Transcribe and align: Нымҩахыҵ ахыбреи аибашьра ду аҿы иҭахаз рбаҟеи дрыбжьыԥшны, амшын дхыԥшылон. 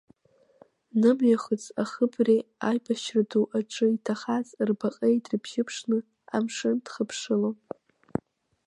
Нымҩахыҵ 0.99 1.63
ахыбреи 1.83 2.41
аибашьра 2.67 3.21
ду 3.29 3.45
аҿы 3.57 3.85
иҭахаз 3.95 4.47
рбаҟеи 4.67 5.17
дрыбжьыԥшны, 5.23 5.97
амшын 6.35 6.75
дхыԥшылон. 6.85 7.57